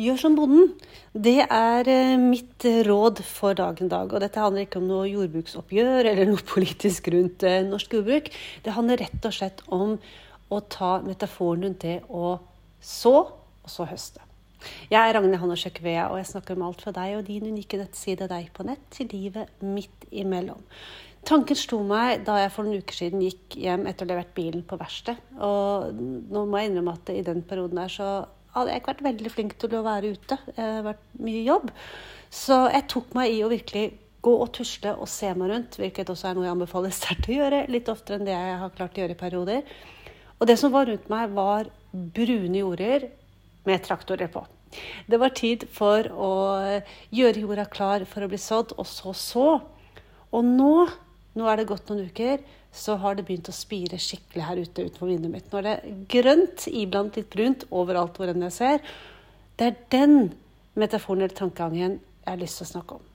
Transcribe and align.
Gjør 0.00 0.16
som 0.16 0.36
bonden. 0.38 0.70
Det 1.12 1.42
er 1.44 1.88
eh, 1.92 2.16
mitt 2.16 2.64
råd 2.86 3.20
for 3.28 3.52
dagen 3.58 3.90
dag. 3.92 4.08
Og 4.08 4.22
dette 4.24 4.40
handler 4.40 4.64
ikke 4.64 4.80
om 4.80 4.88
noe 4.88 5.10
jordbruksoppgjør 5.10 6.08
eller 6.08 6.30
noe 6.30 6.40
politisk 6.48 7.10
rundt 7.12 7.44
eh, 7.44 7.60
norsk 7.68 7.98
jordbruk. 7.98 8.32
Det 8.64 8.72
handler 8.72 9.04
rett 9.04 9.28
og 9.28 9.36
slett 9.36 9.60
om 9.68 9.98
å 10.52 10.60
ta 10.72 10.96
metaforen 11.04 11.68
rundt 11.68 11.84
det 11.84 12.00
å 12.08 12.38
så, 12.82 13.14
og 13.28 13.70
så 13.70 13.86
høste. 13.88 14.24
Jeg 14.88 15.00
er 15.00 15.16
Ragnhild 15.16 15.42
Hanne 15.42 15.56
Sjøkvea, 15.58 16.08
og 16.12 16.20
jeg 16.20 16.30
snakker 16.30 16.56
om 16.56 16.66
alt 16.68 16.82
fra 16.84 16.92
deg 16.94 17.16
og 17.18 17.24
din 17.26 17.48
unike 17.50 17.80
nettside 17.80 18.28
Deg 18.30 18.52
på 18.54 18.64
nett 18.66 18.84
til 18.94 19.10
livet 19.12 19.50
midt 19.64 20.06
imellom. 20.08 20.60
Tanken 21.26 21.58
slo 21.58 21.82
meg 21.86 22.24
da 22.26 22.40
jeg 22.40 22.50
for 22.54 22.66
noen 22.66 22.82
uker 22.82 22.96
siden 22.96 23.22
gikk 23.22 23.56
hjem 23.62 23.84
etter 23.86 24.06
å 24.06 24.08
ha 24.08 24.14
levert 24.14 24.32
bilen 24.34 24.64
på 24.66 24.78
verksted. 24.80 25.20
Og 25.38 25.92
nå 25.94 26.46
må 26.48 26.58
jeg 26.58 26.72
innrømme 26.72 26.96
at 26.96 27.12
i 27.14 27.24
den 27.26 27.44
perioden 27.46 27.78
der 27.78 27.92
så 27.92 28.08
hadde 28.54 28.72
jeg 28.72 28.82
ikke 28.82 28.92
vært 28.92 29.06
veldig 29.08 29.32
flink 29.32 29.58
til 29.60 29.76
å 29.78 29.84
være 29.86 30.14
ute. 30.16 30.38
Det 30.48 30.60
har 30.62 30.86
vært 30.86 31.04
mye 31.24 31.42
jobb. 31.46 31.72
Så 32.32 32.58
jeg 32.72 32.88
tok 32.92 33.12
meg 33.16 33.34
i 33.34 33.42
å 33.44 33.50
virkelig 33.52 33.86
gå 34.22 34.32
og 34.38 34.52
tusle 34.54 34.94
og 34.94 35.10
se 35.10 35.32
meg 35.34 35.50
rundt, 35.50 35.76
hvilket 35.80 36.12
også 36.12 36.30
er 36.30 36.38
noe 36.38 36.46
jeg 36.46 36.54
anbefaler 36.54 36.94
sterkt 36.94 37.28
å 37.28 37.34
gjøre, 37.34 37.64
litt 37.72 37.90
oftere 37.90 38.20
enn 38.20 38.28
det 38.28 38.36
jeg 38.36 38.58
har 38.60 38.74
klart 38.76 38.96
å 38.96 39.02
gjøre 39.02 39.16
i 39.16 39.22
perioder. 39.22 39.76
Og 40.38 40.48
det 40.50 40.56
som 40.60 40.72
var 40.74 40.88
rundt 40.88 41.10
meg, 41.10 41.34
var 41.34 41.70
brune 41.92 42.62
jorder 42.62 43.08
med 43.66 43.82
traktorer 43.84 44.30
på. 44.32 44.44
Det 45.10 45.18
var 45.20 45.34
tid 45.36 45.66
for 45.70 46.06
å 46.16 46.32
gjøre 47.12 47.42
jorda 47.44 47.66
klar 47.70 48.06
for 48.08 48.24
å 48.24 48.30
bli 48.30 48.40
sådd, 48.40 48.76
og 48.78 48.88
så 48.88 49.12
så. 49.16 49.48
Og 50.32 50.46
nå, 50.48 50.86
nå 51.38 51.46
er 51.48 51.60
det 51.60 51.68
gått 51.70 51.88
noen 51.88 52.08
uker, 52.10 52.42
så 52.72 52.96
har 53.00 53.16
det 53.16 53.26
begynt 53.28 53.50
å 53.52 53.54
spire 53.56 54.00
skikkelig 54.00 54.46
her 54.48 54.60
ute 54.62 54.86
utenfor 54.88 55.10
vinduet 55.10 55.34
mitt. 55.34 55.48
Nå 55.52 55.60
er 55.60 55.68
det 55.68 55.94
grønt 56.12 56.66
iblant 56.72 57.16
litt 57.18 57.30
brunt 57.32 57.66
overalt 57.70 58.16
hvor 58.16 58.32
enn 58.32 58.44
jeg 58.48 58.56
ser. 58.56 58.92
Det 59.60 59.68
er 59.68 59.80
den 59.92 60.18
metaforen 60.80 61.24
eller 61.24 61.36
tankegangen 61.36 61.98
jeg 62.00 62.30
har 62.30 62.40
lyst 62.40 62.60
til 62.60 62.68
å 62.68 62.72
snakke 62.72 63.00
om. 63.00 63.08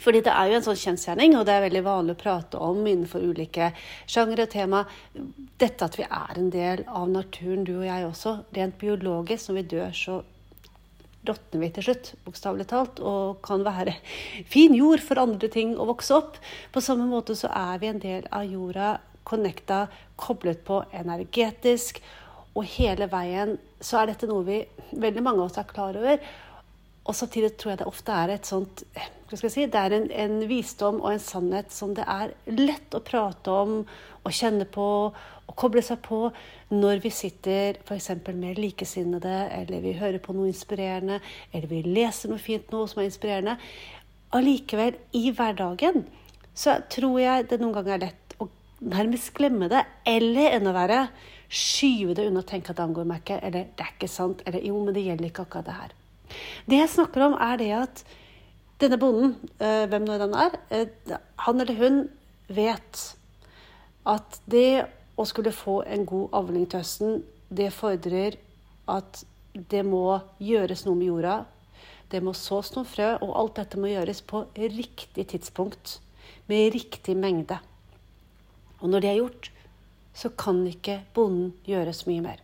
Fordi 0.00 0.22
det 0.24 0.32
er 0.32 0.48
jo 0.48 0.56
en 0.56 0.64
sånn 0.64 0.78
kjensgjerning, 0.80 1.34
og 1.36 1.44
det 1.44 1.54
er 1.54 1.64
veldig 1.66 1.82
vanlig 1.84 2.14
å 2.16 2.20
prate 2.22 2.60
om 2.64 2.78
innenfor 2.80 3.24
ulike 3.28 3.72
sjangre 4.08 4.46
og 4.46 4.52
tema. 4.54 4.84
Dette 5.60 5.88
at 5.88 5.98
vi 6.00 6.06
er 6.06 6.38
en 6.40 6.48
del 6.52 6.84
av 6.88 7.10
naturen, 7.12 7.66
du 7.68 7.74
og 7.76 7.84
jeg 7.84 8.06
også. 8.08 8.36
Rent 8.56 8.78
biologisk, 8.80 9.50
når 9.50 9.58
vi 9.58 9.64
dør, 9.74 9.92
så 9.96 10.16
råtner 11.28 11.62
vi 11.62 11.70
til 11.74 11.86
slutt, 11.86 12.12
bokstavelig 12.26 12.66
talt, 12.72 13.00
og 13.00 13.42
kan 13.46 13.62
være 13.66 13.94
fin 14.50 14.74
jord 14.74 15.02
for 15.04 15.20
andre 15.22 15.50
ting 15.52 15.76
å 15.78 15.86
vokse 15.92 16.16
opp. 16.16 16.38
På 16.74 16.82
samme 16.82 17.06
måte 17.10 17.36
så 17.38 17.50
er 17.54 17.82
vi 17.82 17.90
en 17.90 18.02
del 18.02 18.26
av 18.34 18.48
jorda, 18.48 18.96
connecta, 19.28 19.86
koblet 20.18 20.64
på 20.66 20.82
energetisk. 20.98 22.02
Og 22.58 22.66
hele 22.74 23.06
veien 23.08 23.56
så 23.80 24.02
er 24.02 24.10
dette 24.12 24.28
noe 24.28 24.44
vi, 24.46 24.58
veldig 24.92 25.22
mange 25.24 25.40
av 25.40 25.50
oss 25.50 25.60
er 25.62 25.70
klar 25.70 25.96
over. 25.98 26.18
Og 27.02 27.16
samtidig 27.18 27.56
tror 27.58 27.72
jeg 27.72 27.82
det 27.82 27.90
ofte 27.90 28.14
er 28.14 28.36
et 28.36 28.46
sånt 28.46 28.84
hva 29.32 29.38
skal 29.38 29.48
jeg 29.48 29.54
si, 29.54 29.66
Det 29.72 29.80
er 29.80 29.94
en, 29.96 30.08
en, 30.12 30.34
visdom 30.44 30.98
og 31.00 31.14
en 31.14 31.22
sannhet 31.22 31.72
som 31.72 31.94
det 31.96 32.04
er 32.04 32.34
lett 32.52 32.92
å 32.92 33.00
prate 33.00 33.54
om 33.62 33.78
og 34.22 34.34
kjenne 34.36 34.66
på 34.68 34.88
og 35.52 35.54
koble 35.58 35.82
seg 35.84 36.02
på 36.04 36.26
når 36.70 37.00
vi 37.02 37.10
sitter 37.12 37.78
f.eks. 37.80 38.10
med 38.28 38.60
likesinnede, 38.60 39.48
eller 39.56 39.82
vi 39.84 39.96
hører 39.98 40.20
på 40.22 40.36
noe 40.36 40.50
inspirerende, 40.50 41.18
eller 41.52 41.68
vi 41.68 41.80
leser 41.88 42.30
noe 42.30 42.40
fint 42.40 42.70
noe 42.72 42.86
som 42.88 43.02
er 43.02 43.08
inspirerende. 43.08 43.56
Allikevel, 44.36 45.00
i 45.16 45.32
hverdagen, 45.34 46.04
så 46.54 46.78
tror 46.92 47.18
jeg 47.20 47.48
det 47.50 47.60
noen 47.60 47.74
ganger 47.76 47.96
er 47.96 48.04
lett 48.06 48.36
å 48.40 48.48
nærmest 48.92 49.32
glemme 49.36 49.68
det, 49.72 49.82
eller 50.08 50.58
enda 50.58 50.76
verre 50.76 51.02
skyve 51.52 52.16
det 52.16 52.28
unna 52.28 52.44
og 52.44 52.48
tenke 52.48 52.72
at 52.72 52.78
det 52.78 52.86
angår 52.86 53.08
meg 53.08 53.24
ikke, 53.24 53.40
eller 53.48 53.66
det 53.72 53.84
er 53.88 53.96
ikke 53.96 54.12
sant, 54.12 54.44
eller 54.46 54.64
jo, 54.64 54.78
men 54.84 54.96
det 54.96 55.04
gjelder 55.08 55.32
ikke 55.32 55.48
akkurat 55.48 55.68
det 55.68 55.80
her. 55.80 55.98
Det 56.66 56.78
jeg 56.78 56.92
snakker 56.92 57.26
om, 57.28 57.36
er 57.40 57.58
det 57.60 57.70
at 57.78 58.04
denne 58.82 58.98
bonden, 58.98 59.36
eh, 59.60 59.84
hvem 59.90 60.06
nå 60.06 60.18
den 60.18 60.34
er, 60.34 60.58
eh, 60.70 61.16
han 61.46 61.60
eller 61.60 61.78
hun 61.78 61.98
vet 62.48 63.02
at 64.06 64.40
det 64.50 64.86
å 65.18 65.26
skulle 65.28 65.54
få 65.54 65.82
en 65.86 66.06
god 66.08 66.34
avling 66.34 66.66
til 66.66 66.82
høsten, 66.82 67.22
det 67.52 67.70
fordrer 67.74 68.38
at 68.90 69.24
det 69.52 69.84
må 69.86 70.20
gjøres 70.42 70.86
noe 70.86 70.98
med 70.98 71.10
jorda. 71.10 71.36
Det 72.10 72.20
må 72.24 72.34
sås 72.36 72.72
noen 72.74 72.88
frø, 72.88 73.14
og 73.24 73.34
alt 73.38 73.58
dette 73.60 73.80
må 73.80 73.90
gjøres 73.92 74.22
på 74.28 74.44
riktig 74.56 75.26
tidspunkt. 75.32 75.98
Med 76.48 76.72
riktig 76.74 77.14
mengde. 77.16 77.58
Og 78.80 78.90
når 78.90 79.04
det 79.04 79.10
er 79.10 79.20
gjort, 79.20 79.50
så 80.14 80.28
kan 80.36 80.60
ikke 80.68 81.02
bonden 81.14 81.52
gjøre 81.68 81.94
så 81.96 82.10
mye 82.10 82.24
mer. 82.24 82.40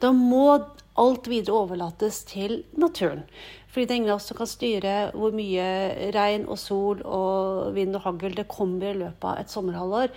Da 0.00 0.12
må 0.14 0.60
alt 1.00 1.28
videre 1.30 1.64
overlates 1.64 2.22
til 2.28 2.60
naturen. 2.76 3.24
Fordi 3.70 3.86
det 3.86 3.94
er 3.94 4.00
ingen 4.00 4.12
av 4.12 4.18
oss 4.18 4.28
som 4.30 4.38
kan 4.40 4.50
styre 4.50 4.94
hvor 5.14 5.34
mye 5.34 5.66
regn 6.14 6.46
og 6.50 6.58
sol 6.58 7.02
og 7.06 7.70
vind 7.76 7.96
og 7.96 8.04
hagl 8.06 8.34
det 8.36 8.48
kommer 8.50 8.90
i 8.90 8.98
løpet 8.98 9.28
av 9.30 9.42
et 9.42 9.52
sommerhalvår. 9.52 10.10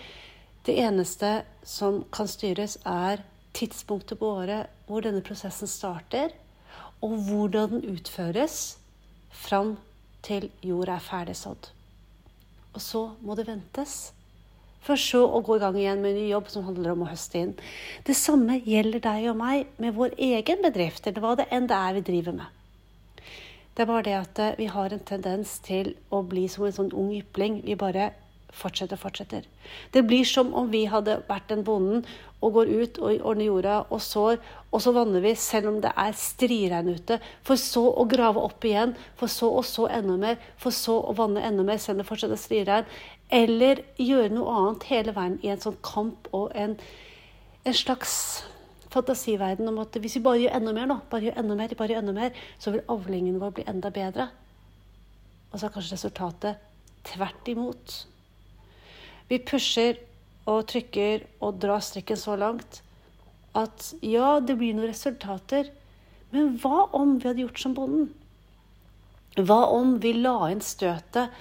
Det 0.65 0.77
eneste 0.79 1.43
som 1.67 2.01
kan 2.13 2.29
styres, 2.29 2.79
er 2.85 3.21
tidspunktet 3.53 4.19
på 4.19 4.31
året 4.39 4.71
hvor 4.87 5.05
denne 5.05 5.21
prosessen 5.25 5.69
starter, 5.69 6.33
og 7.03 7.17
hvordan 7.27 7.75
den 7.75 7.93
utføres 7.93 8.77
fram 9.29 9.75
til 10.23 10.49
jorda 10.63 10.97
er 10.97 11.03
ferdig 11.03 11.35
sådd. 11.37 11.69
Og 12.73 12.81
så 12.81 13.03
må 13.21 13.35
det 13.37 13.47
ventes. 13.47 14.13
For 14.83 14.99
så 14.99 15.21
å 15.23 15.39
gå 15.45 15.57
i 15.57 15.61
gang 15.63 15.77
igjen 15.79 16.01
med 16.03 16.11
en 16.11 16.19
ny 16.19 16.25
jobb 16.27 16.49
som 16.51 16.65
handler 16.67 16.91
om 16.91 17.05
å 17.05 17.11
høste 17.11 17.39
inn. 17.39 17.53
Det 18.03 18.15
samme 18.19 18.59
gjelder 18.65 19.03
deg 19.05 19.29
og 19.31 19.37
meg 19.39 19.69
med 19.79 19.95
vår 19.95 20.17
egen 20.17 20.65
bedrift, 20.65 21.07
eller 21.07 21.23
hva 21.23 21.37
det 21.39 21.47
enn 21.55 21.69
det 21.71 21.77
er 21.77 21.95
vi 21.97 22.03
driver 22.09 22.35
med. 22.41 22.59
Det 23.73 23.85
er 23.85 23.89
bare 23.89 24.05
det 24.05 24.17
at 24.17 24.39
eh, 24.43 24.57
vi 24.59 24.67
har 24.69 24.93
en 24.93 25.05
tendens 25.07 25.55
til 25.65 25.95
å 26.13 26.19
bli 26.29 26.43
som 26.51 26.67
en 26.67 26.75
sånn 26.75 26.91
ung 26.93 27.13
ypling. 27.15 27.61
Vi 27.65 27.77
bare 27.79 28.11
fortsetter 28.53 28.97
og 28.97 29.03
fortsetter. 29.03 29.47
Det 29.93 30.03
blir 30.07 30.27
som 30.27 30.53
om 30.57 30.69
vi 30.71 30.85
hadde 30.91 31.19
vært 31.27 31.49
den 31.51 31.63
bonden 31.65 32.03
og 32.43 32.57
går 32.57 32.71
ut 32.71 32.99
og 32.99 33.25
ordner 33.29 33.47
jorda 33.47 33.75
og 33.87 34.01
sår, 34.03 34.39
og 34.73 34.83
så 34.83 34.93
vanner 34.95 35.23
vi 35.23 35.33
selv 35.39 35.71
om 35.71 35.79
det 35.83 35.93
er 35.95 36.15
striregn 36.17 36.91
ute, 36.91 37.19
for 37.45 37.59
så 37.59 37.85
å 37.87 38.05
grave 38.09 38.41
opp 38.43 38.65
igjen, 38.67 38.95
for 39.19 39.31
så 39.31 39.49
å 39.53 39.63
så 39.65 39.87
enda 39.87 40.17
mer, 40.19 40.39
for 40.59 40.75
så 40.75 40.97
å 40.99 41.15
vanne 41.17 41.43
enda 41.45 41.63
mer 41.67 41.79
selv 41.79 41.97
om 41.97 42.03
det 42.03 42.09
fortsatt 42.09 42.35
er 42.35 42.41
striregn. 42.41 42.89
Eller 43.33 43.85
gjøre 43.97 44.33
noe 44.33 44.57
annet 44.59 44.89
hele 44.91 45.15
veien 45.15 45.39
i 45.41 45.53
en 45.53 45.63
sånn 45.63 45.79
kamp 45.85 46.27
og 46.35 46.51
en, 46.59 46.75
en 47.63 47.77
slags 47.77 48.43
fantasiverden 48.93 49.69
om 49.71 49.79
at 49.81 49.95
hvis 49.97 50.19
vi 50.19 50.25
bare 50.25 50.43
gjør 50.43 50.57
enda 50.59 50.73
mer, 50.75 50.89
nå, 50.89 50.99
bare 51.09 51.29
gjør 51.29 51.39
enda 51.41 51.57
mer, 51.57 51.75
bare 51.79 51.95
gjør 51.95 52.03
enda 52.03 52.15
mer, 52.17 52.41
så 52.61 52.73
vil 52.75 52.85
avlingen 52.91 53.39
vår 53.41 53.55
bli 53.57 53.67
enda 53.71 53.91
bedre. 53.93 54.27
Og 55.51 55.59
så 55.59 55.67
er 55.67 55.73
kanskje 55.73 55.95
resultatet 55.95 56.69
tvert 57.07 57.49
imot. 57.51 57.95
Vi 59.29 59.39
pusher 59.39 60.01
og 60.49 60.65
trykker 60.71 61.23
og 61.43 61.61
drar 61.63 61.83
strikken 61.83 62.19
så 62.19 62.35
langt 62.39 62.81
at 63.55 63.93
ja, 64.01 64.39
det 64.41 64.57
blir 64.57 64.73
noen 64.73 64.89
resultater, 64.89 65.69
men 66.33 66.55
hva 66.61 66.87
om 66.97 67.19
vi 67.19 67.29
hadde 67.29 67.43
gjort 67.45 67.61
som 67.61 67.75
bonden? 67.77 68.07
Hva 69.37 69.63
om 69.73 69.99
vi 70.01 70.15
la 70.17 70.37
inn 70.53 70.61
støtet 70.65 71.33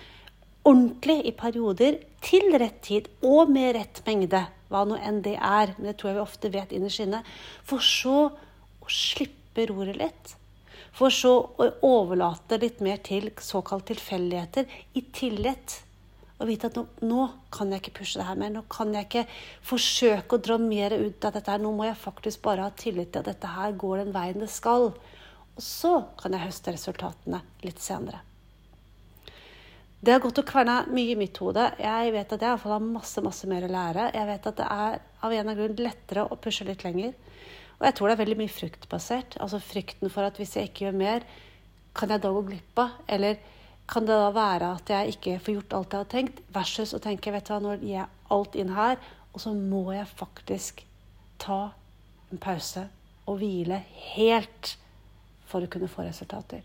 ordentlig 0.68 1.22
i 1.26 1.34
perioder, 1.36 1.98
til 2.22 2.52
rett 2.60 2.78
tid 2.86 3.08
og 3.26 3.50
med 3.50 3.72
rett 3.76 4.02
mengde, 4.06 4.44
hva 4.70 4.84
nå 4.86 4.98
enn 5.02 5.20
det 5.24 5.34
er. 5.36 5.74
Men 5.76 5.90
det 5.90 5.96
tror 5.98 6.12
jeg 6.12 6.18
vi 6.18 6.22
ofte 6.22 6.52
vet 6.54 6.74
innerst 6.74 7.02
inne. 7.02 7.22
For 7.66 7.82
så 7.82 8.18
å 8.30 8.90
slippe 8.92 9.66
roret 9.70 9.98
litt. 9.98 10.36
For 10.94 11.12
så 11.14 11.34
å 11.58 11.68
overlate 11.88 12.60
litt 12.62 12.82
mer 12.84 13.00
til 13.04 13.30
såkalt 13.42 13.88
tilfeldigheter, 13.90 14.68
i 14.94 15.02
tillit. 15.14 15.80
Og 16.42 16.48
vite 16.50 16.68
at 16.68 16.76
nå, 16.76 16.82
nå, 17.06 17.26
kan 17.54 17.70
jeg 17.70 17.84
ikke 17.84 18.00
pushe 18.00 18.18
det 18.18 18.26
her 18.26 18.38
mer. 18.38 18.50
Nå 18.50 18.64
kan 18.72 18.90
jeg 18.96 19.06
ikke 19.06 19.24
forsøke 19.68 20.36
å 20.36 20.42
dra 20.42 20.58
mer 20.58 20.96
ut 20.98 21.24
av 21.28 21.36
dette. 21.36 21.50
her. 21.50 21.62
Nå 21.62 21.70
må 21.76 21.86
jeg 21.86 22.00
faktisk 22.02 22.42
bare 22.42 22.66
ha 22.66 22.74
tillit 22.74 23.12
til 23.14 23.22
at 23.22 23.30
dette 23.30 23.54
her 23.54 23.76
går 23.78 24.02
den 24.02 24.12
veien 24.16 24.42
det 24.42 24.50
skal. 24.50 24.90
Og 25.52 25.62
så 25.62 25.94
kan 26.18 26.34
jeg 26.34 26.48
høste 26.48 26.74
resultatene 26.74 27.42
litt 27.62 27.82
senere. 27.82 28.24
Det 30.02 30.10
har 30.10 30.22
gått 30.24 30.40
og 30.42 30.48
kverna 30.48 30.80
mye 30.90 31.12
i 31.14 31.18
mitt 31.18 31.38
hode. 31.38 31.68
Jeg 31.78 32.10
vet 32.10 32.32
at 32.34 32.42
jeg 32.42 32.58
har 32.64 32.82
masse 32.82 33.22
masse 33.22 33.46
mer 33.46 33.68
å 33.68 33.70
lære. 33.70 34.08
Jeg 34.16 34.28
vet 34.32 34.48
at 34.50 34.58
det 34.58 34.66
er 34.66 34.96
av 35.22 35.34
en 35.36 35.52
av 35.52 35.60
grunn 35.60 35.78
lettere 35.78 36.24
å 36.26 36.38
pushe 36.42 36.66
litt 36.66 36.82
lenger. 36.82 37.12
Og 37.78 37.86
jeg 37.86 37.94
tror 37.98 38.10
det 38.10 38.16
er 38.16 38.22
veldig 38.24 38.38
mye 38.40 38.50
fruktbasert. 38.50 39.36
Altså 39.38 39.62
frykten 39.62 40.10
for 40.10 40.26
at 40.26 40.40
hvis 40.42 40.56
jeg 40.58 40.72
ikke 40.72 40.88
gjør 40.88 40.98
mer, 40.98 41.28
kan 41.94 42.10
jeg 42.10 42.24
da 42.24 42.32
gå 42.34 42.42
glipp 42.48 42.82
av? 42.82 42.96
Eller 43.06 43.38
kan 43.90 44.06
det 44.06 44.16
da 44.16 44.30
være 44.34 44.72
at 44.76 44.90
jeg 44.92 45.14
ikke 45.16 45.38
får 45.42 45.56
gjort 45.58 45.76
alt 45.76 45.94
jeg 45.94 46.04
har 46.04 46.10
tenkt, 46.12 46.42
versus 46.54 46.94
å 46.94 47.02
tenke 47.02 47.32
vet 47.34 47.46
du 47.48 47.52
hva, 47.52 47.60
nå 47.60 47.76
gir 47.80 47.96
jeg 47.96 48.08
alt 48.32 48.58
inn 48.58 48.74
her, 48.76 48.98
og 49.32 49.42
så 49.42 49.52
må 49.56 49.84
jeg 49.94 50.08
faktisk 50.08 50.84
ta 51.42 51.62
en 52.32 52.40
pause 52.40 52.86
og 53.28 53.40
hvile 53.40 53.82
helt 54.14 54.76
for 55.48 55.64
å 55.64 55.70
kunne 55.70 55.90
få 55.90 56.06
resultater. 56.06 56.62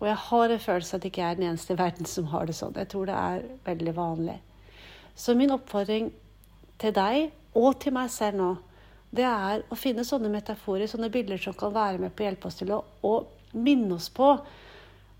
Og 0.00 0.08
jeg 0.10 0.18
har 0.26 0.52
en 0.52 0.60
følelse 0.60 0.96
at 0.96 1.04
jeg 1.04 1.14
ikke 1.14 1.24
er 1.24 1.38
den 1.38 1.48
eneste 1.48 1.72
i 1.72 1.78
verden 1.78 2.08
som 2.08 2.28
har 2.32 2.48
det 2.48 2.56
sånn. 2.58 2.74
Jeg 2.76 2.90
tror 2.92 3.08
det 3.08 3.16
er 3.16 3.46
veldig 3.64 3.94
vanlig. 3.96 4.36
Så 5.16 5.32
min 5.36 5.54
oppfordring 5.54 6.10
til 6.80 6.92
deg 6.96 7.30
og 7.56 7.78
til 7.80 7.94
meg 7.96 8.10
selv 8.12 8.40
nå, 8.40 8.50
det 9.16 9.24
er 9.24 9.62
å 9.72 9.78
finne 9.78 10.04
sånne 10.04 10.28
metaforer, 10.28 10.90
sånne 10.90 11.08
bilder 11.12 11.40
som 11.40 11.56
kan 11.56 11.72
være 11.72 12.02
med 12.02 12.12
på 12.12 12.24
å 12.24 12.26
hjelpe 12.26 12.50
oss 12.50 12.58
til 12.60 12.74
å, 12.76 12.82
å 13.00 13.14
minne 13.56 13.96
oss 13.96 14.10
på 14.12 14.34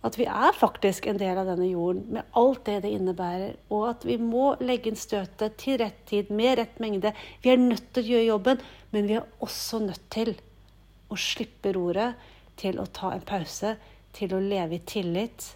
at 0.04 0.18
vi 0.18 0.26
er 0.28 0.54
faktisk 0.54 1.06
en 1.08 1.18
del 1.18 1.38
av 1.40 1.48
denne 1.48 1.66
jorden 1.70 2.04
med 2.14 2.28
alt 2.36 2.64
det 2.68 2.82
det 2.84 2.92
innebærer, 2.94 3.56
og 3.72 3.88
at 3.90 4.04
vi 4.06 4.18
må 4.20 4.52
legge 4.60 4.90
inn 4.90 4.98
støtet 4.98 5.56
til 5.60 5.80
rett 5.80 5.98
tid, 6.06 6.30
med 6.30 6.58
rett 6.60 6.78
mengde. 6.82 7.14
Vi 7.42 7.50
er 7.50 7.62
nødt 7.62 7.88
til 7.94 8.04
å 8.04 8.12
gjøre 8.12 8.28
jobben, 8.28 8.62
men 8.92 9.08
vi 9.08 9.16
er 9.18 9.26
også 9.42 9.80
nødt 9.82 10.04
til 10.12 10.34
å 11.10 11.18
slippe 11.18 11.72
roret, 11.74 12.14
til 12.56 12.78
å 12.80 12.86
ta 12.88 13.10
en 13.12 13.24
pause, 13.26 13.74
til 14.16 14.32
å 14.32 14.40
leve 14.40 14.78
i 14.78 14.84
tillit, 14.86 15.50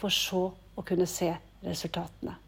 for 0.00 0.10
så 0.10 0.48
å 0.50 0.86
kunne 0.86 1.06
se 1.06 1.30
resultatene. 1.62 2.38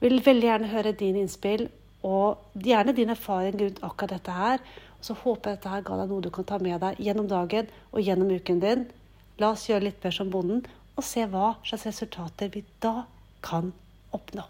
Jeg 0.00 0.06
vil 0.06 0.22
veldig 0.24 0.48
gjerne 0.48 0.70
høre 0.70 0.96
din 0.96 1.18
innspill, 1.20 1.66
og 2.06 2.38
gjerne 2.56 2.94
din 2.96 3.12
erfaring 3.12 3.58
rundt 3.60 3.82
akkurat 3.84 4.14
dette 4.16 4.32
her. 4.32 4.62
Så 5.00 5.16
håper 5.16 5.50
jeg 5.50 5.58
dette 5.58 5.72
her 5.72 5.84
ga 5.84 5.98
deg 6.00 6.12
noe 6.12 6.24
du 6.24 6.30
kan 6.32 6.46
ta 6.48 6.58
med 6.60 6.80
deg 6.80 7.00
gjennom 7.00 7.28
dagen 7.28 7.68
og 7.92 8.00
gjennom 8.04 8.32
uken 8.32 8.60
din. 8.60 8.86
La 9.40 9.54
oss 9.54 9.68
gjøre 9.70 9.86
litt 9.88 10.02
mer 10.04 10.12
som 10.12 10.30
bonden 10.32 10.64
og 10.96 11.06
se 11.06 11.24
hva 11.32 11.54
slags 11.64 11.86
resultater 11.88 12.50
vi 12.52 12.60
da 12.84 13.06
kan 13.44 13.72
oppnå. 14.12 14.44